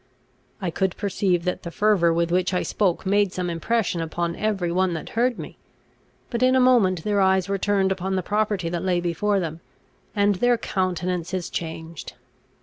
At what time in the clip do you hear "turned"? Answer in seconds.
7.59-7.91